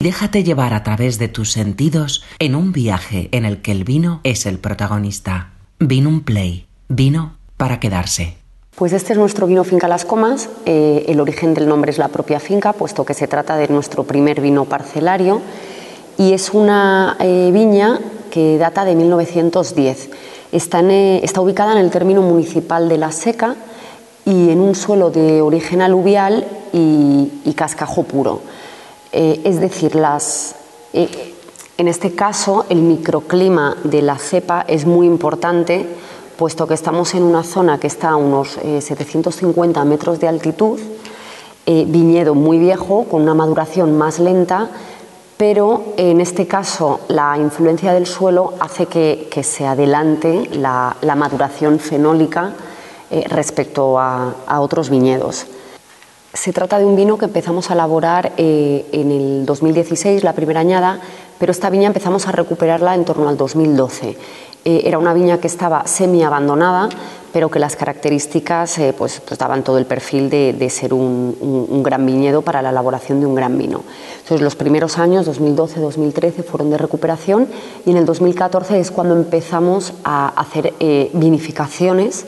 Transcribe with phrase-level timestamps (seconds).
[0.00, 4.20] Déjate llevar a través de tus sentidos en un viaje en el que el vino
[4.22, 5.54] es el protagonista.
[5.80, 8.36] Vino un play, vino para quedarse.
[8.76, 10.50] Pues este es nuestro vino Finca Las Comas.
[10.66, 14.04] Eh, el origen del nombre es la propia finca, puesto que se trata de nuestro
[14.04, 15.40] primer vino parcelario
[16.16, 17.98] y es una eh, viña
[18.30, 20.10] que data de 1910.
[20.52, 23.56] Está, eh, está ubicada en el término municipal de La Seca
[24.24, 28.42] y en un suelo de origen aluvial y, cascajo puro.
[29.12, 30.54] Es decir, las,
[30.92, 35.86] en este caso el microclima de la cepa es muy importante
[36.38, 40.78] puesto que estamos en una zona que está a unos 750 eh, metros de altitud,
[41.66, 44.70] eh, viñedo muy viejo, con una maduración más lenta,
[45.36, 52.52] pero en este caso la influencia del suelo hace que, se adelante la, maduración fenólica
[53.10, 55.46] eh, respecto a, otros viñedos.
[56.38, 61.00] Se trata de un vino que empezamos a elaborar en el 2016, la primera añada,
[61.36, 64.16] pero esta viña empezamos a recuperarla en torno al 2012
[64.64, 66.88] eh, era una viña que estaba semi abandonada,
[67.32, 72.04] pero que las características eh, pues, pues, daban todo el perfil de, ser un, gran
[72.04, 73.82] viñedo para la elaboración de un gran vino.
[74.18, 77.48] Entonces, los primeros años, 2012-2013, fueron de recuperación
[77.86, 82.26] y en el 2014 es cuando empezamos a hacer eh, vinificaciones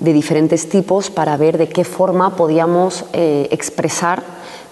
[0.00, 4.22] de diferentes tipos para ver de qué forma podíamos expresar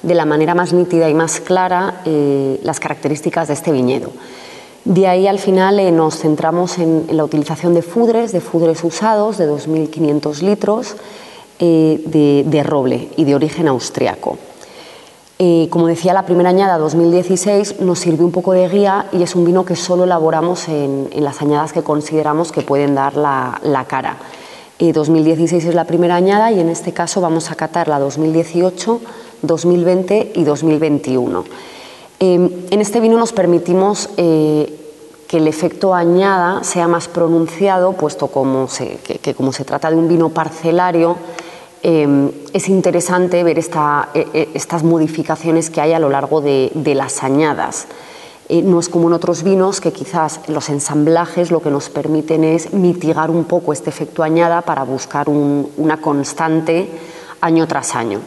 [0.02, 2.02] de la manera más nítida y más clara
[2.62, 4.10] las características de este viñedo.
[4.88, 9.36] De ahí al final eh, nos centramos en, la utilización de fudres, de fudres usados
[9.36, 10.96] de 2.500 litros
[11.58, 12.00] eh,
[12.46, 14.38] de, roble y de origen austriaco.
[15.38, 19.34] Eh, como decía, la primera añada 2016 nos sirvió un poco de guía y es
[19.34, 23.84] un vino que solo elaboramos en, las añadas que consideramos que pueden dar la, la
[23.84, 24.16] cara.
[24.78, 29.00] 2016 es la primera añada y en este caso vamos a catar la 2018,
[29.42, 31.44] 2020 y 2021.
[32.20, 34.08] en este vino nos permitimos
[35.28, 38.66] que el efecto añada sea más pronunciado, puesto como
[39.22, 41.16] que, como se trata de un vino parcelario,
[41.82, 43.64] em, es interesante ver e,
[44.14, 47.86] e, estas modificaciones que hay a lo largo de, las añadas.
[48.48, 52.44] Eh, no es como en otros vinos que quizás los ensamblajes lo que nos permiten
[52.44, 56.88] es mitigar un poco este efecto añada para buscar una constante
[57.41, 58.20] año tras año.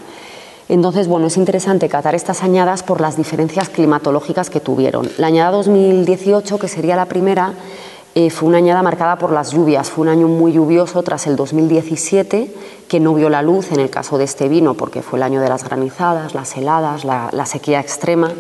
[0.70, 5.09] Entonces, bueno, es interesante catar estas añadas por las diferencias climatológicas que tuvieron.
[5.18, 7.56] La añada 2018, que sería la primera,
[8.14, 9.90] eh, fue una añada marcada por las lluvias.
[9.90, 12.53] Fue un año muy lluvioso tras el 2017,
[12.88, 15.42] que no vio la luz en el caso de este vino, porque fue el año
[15.42, 18.32] de las granizadas, las heladas, la, sequía extrema.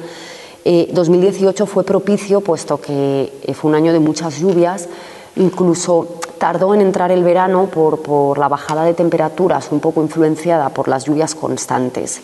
[0.63, 4.87] 2018 eh, fue propicio, puesto que eh, fue un año de muchas lluvias,
[5.35, 6.07] incluso
[6.37, 11.05] tardó en entrar el verano por, la bajada de temperaturas, un poco influenciada por las
[11.05, 12.21] lluvias constantes.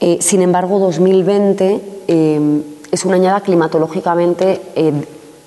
[0.00, 4.60] Eh, sin embargo, 2020 eh, es una añada climatológicamente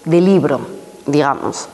[0.05, 0.59] de libro,
[1.05, 1.69] digamos,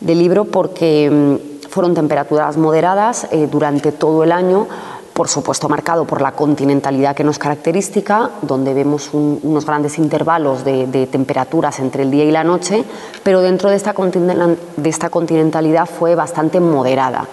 [0.00, 4.68] de libro porque mm, fueron temperaturas moderadas durante todo el año,
[5.12, 11.08] por supuesto marcado por la continentalidad que nos característica, donde vemos unos grandes intervalos de,
[11.10, 12.84] temperaturas entre el día y la noche,
[13.22, 17.26] pero dentro de esta, de esta continentalidad fue bastante moderada.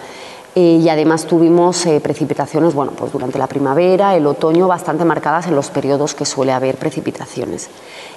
[0.56, 5.46] Eh, y además tuvimos eh, precipitaciones bueno, pues durante la primavera, el otoño, bastante marcadas
[5.46, 7.68] en los periodos que suele haber precipitaciones.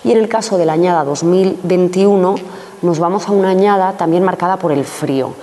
[0.03, 2.35] Y en el caso de la añada 2021
[2.81, 5.33] nos vamos a una añada también marcada por el frío.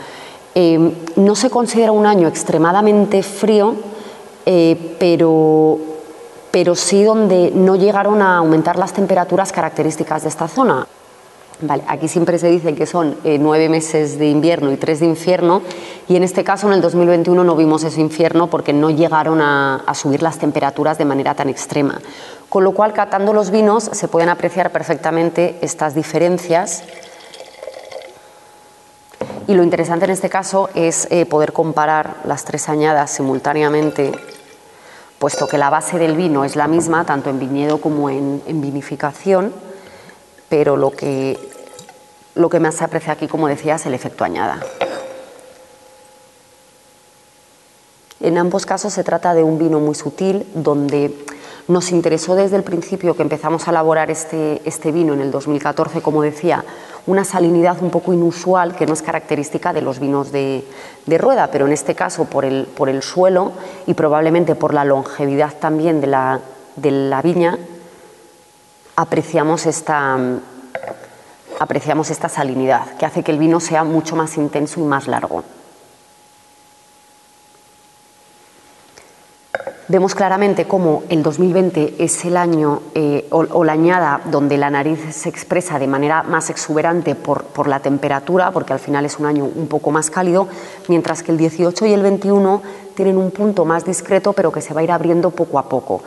[0.57, 3.77] Eh, no se considera un año extremadamente frío,
[4.53, 5.79] eh, pero,
[6.51, 10.89] pero sí donde no llegaron a aumentar las temperaturas características de esta zona.
[11.61, 15.07] Vale, aquí siempre se dice que son eh, nueve meses de invierno y tres de
[15.07, 15.63] infierno,
[16.09, 19.85] y en este caso, en el 2021, no vimos ese infierno porque no llegaron a,
[19.95, 22.01] subir las temperaturas de manera tan extrema.
[22.49, 26.83] Con lo cual, catando los vinos, se pueden apreciar perfectamente estas diferencias
[29.51, 34.13] y lo interesante en este caso es eh, poder comparar las tres añadas simultáneamente,
[35.21, 39.53] puesto que la base del vino es la misma, tanto en viñedo como en, vinificación,
[40.49, 41.39] pero lo que,
[42.35, 44.61] lo que más se aprecia aquí, como decía, es el efecto añada.
[48.21, 51.15] En ambos casos se trata de un vino muy sutil, donde
[51.71, 56.03] nos interesó desde el principio que empezamos a elaborar este, este vino en el 2014,
[56.03, 56.65] como decía,
[57.07, 60.65] una salinidad un poco inusual que no es característica de los vinos de,
[61.07, 63.53] rueda, pero en este caso por el, por el, suelo
[63.87, 66.41] y probablemente por la longevidad también de la,
[66.77, 67.59] de la viña,
[68.97, 70.19] apreciamos esta,
[71.59, 75.45] apreciamos esta salinidad que hace que el vino sea mucho más intenso y más largo.
[79.91, 85.01] Vemos claramente cómo el 2020 es el año eh, o, la añada donde la nariz
[85.13, 89.45] se expresa de manera más exuberante por, la temperatura, porque al final es un año
[89.53, 90.47] un poco más cálido,
[90.87, 92.63] mientras que el 18 y el 21
[92.95, 96.05] tienen un punto más discreto, pero que se va a ir abriendo poco a poco.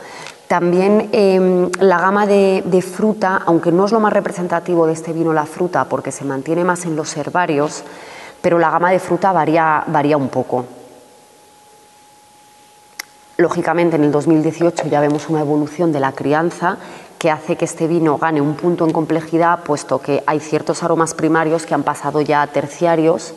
[0.48, 5.12] También em, la gama de, de, fruta, aunque no es lo más representativo de este
[5.12, 7.84] vino la fruta, porque se mantiene más en los herbarios,
[8.40, 10.64] pero la gama de fruta varía, varía un poco.
[13.36, 16.78] Lógicamente, en el 2018 ya vemos una evolución de la crianza
[17.18, 21.14] que hace que este vino gane un punto en complejidad, puesto que hay ciertos aromas
[21.14, 23.34] primarios que han pasado ya a terciarios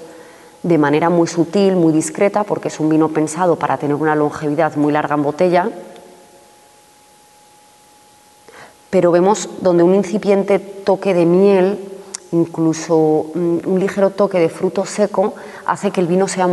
[0.61, 4.75] de manera muy sutil, muy discreta, porque es un vino pensado para tener una longevidad
[4.75, 5.69] muy larga en botella.
[8.91, 11.79] Pero vemos donde un incipiente toque de miel
[12.31, 15.33] incluso mm, un ligero toque de fruto seco
[15.65, 16.47] hace que el vino sea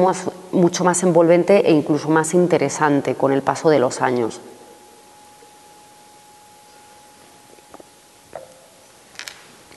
[0.54, 4.40] mucho más envolvente e incluso más interesante con el paso de los años.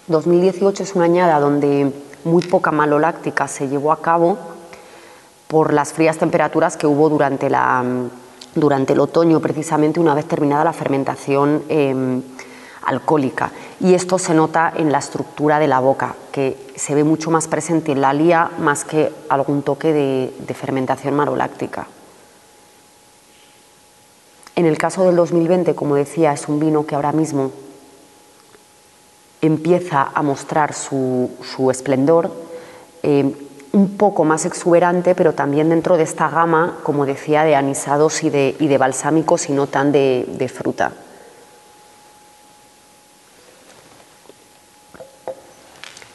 [0.09, 1.91] ...2018 es una añada donde
[2.23, 4.37] muy poca maloláctica se llevó a cabo
[5.47, 7.49] por las frías temperaturas que hubo durante,
[8.55, 12.21] durante el otoño, precisamente una vez terminada la fermentación em,
[12.83, 13.51] alcohólica.
[13.79, 17.47] Y esto se nota en la estructura de la boca, que se ve mucho más
[17.47, 21.87] presente en la lía más que algún toque de, fermentación maroláctica.
[24.55, 27.51] En el caso del 2020, como decía, es un vino que ahora mismo
[29.41, 31.29] empieza a mostrar su,
[31.69, 32.31] esplendor,
[33.03, 33.31] eh,
[33.73, 38.31] un poco más exuberante, pero también dentro de esta gama, como decía, de anisados y
[38.31, 40.93] de, y de balsámicos y no tan de fruta.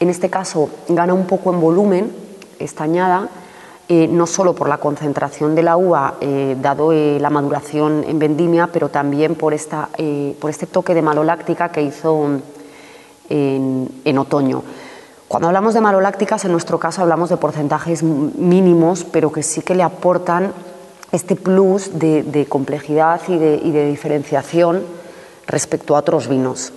[0.02, 2.12] En este caso gana un poco en volumen
[2.58, 3.28] esta añada,
[3.88, 8.18] eh, no solo por la concentración de la uva, eh, dado eh, la maduración en
[8.18, 9.88] vendimia, pero también por, esta,
[10.40, 12.40] por este toque de maloláctica que hizo
[13.28, 14.64] en, otoño.
[15.28, 19.76] Cuando hablamos de malolácticas, en nuestro caso hablamos de porcentajes mínimos, pero que sí que
[19.76, 20.52] le aportan
[21.12, 24.82] este plus de, complejidad y de diferenciación
[25.46, 26.72] respecto a otros vinos.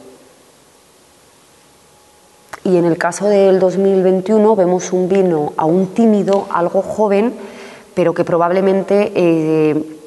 [2.65, 7.31] Y en el caso del 2021 vemos un vino aún tímido, algo joven,
[7.93, 9.97] pero que probablemente eh,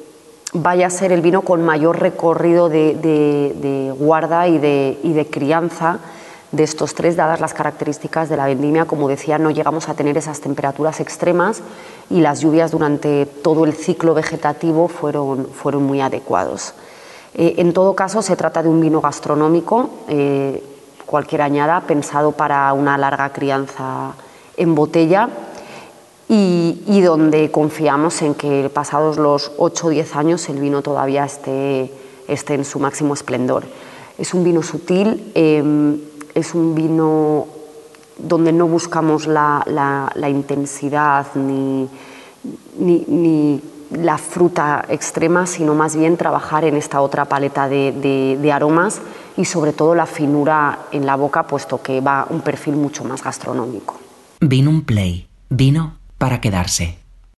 [0.51, 5.99] vaya a ser el vino con mayor recorrido de, guarda y de, crianza
[6.51, 8.83] de estos tres, dadas las características de la vendimia.
[8.83, 11.61] Como decía, no llegamos a tener esas temperaturas extremas
[12.09, 16.73] y las lluvias durante todo el ciclo vegetativo fueron, fueron muy adecuados.
[17.35, 19.89] Eh, en todo caso, se trata de un vino gastronómico.
[20.09, 20.61] Eh,
[21.09, 24.13] cualquier añada pensado para una larga crianza
[24.55, 25.27] en botella
[26.27, 31.91] y, donde confiamos en que pasados los 8 o 10 años el vino todavía esté,
[32.27, 33.63] esté en su máximo esplendor.
[34.19, 35.97] Es un vino sutil, em,
[36.35, 37.47] es un vino
[38.19, 39.63] donde no buscamos la,
[40.29, 41.89] intensidad ni,
[42.77, 49.01] ni, la fruta extrema, sino más bien trabajar en esta otra paleta de aromas
[49.39, 53.23] y sobre todo la finura en la boca, puesto que va un perfil mucho más
[53.23, 53.97] gastronómico.
[54.41, 56.99] Vino un play, vino para quedarse.